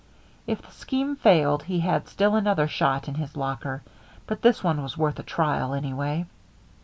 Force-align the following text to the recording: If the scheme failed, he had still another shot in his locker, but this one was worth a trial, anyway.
If 0.47 0.63
the 0.63 0.71
scheme 0.71 1.15
failed, 1.15 1.61
he 1.61 1.81
had 1.81 2.09
still 2.09 2.35
another 2.35 2.67
shot 2.67 3.07
in 3.07 3.13
his 3.13 3.37
locker, 3.37 3.83
but 4.25 4.41
this 4.41 4.63
one 4.63 4.81
was 4.81 4.97
worth 4.97 5.19
a 5.19 5.23
trial, 5.23 5.75
anyway. 5.75 6.25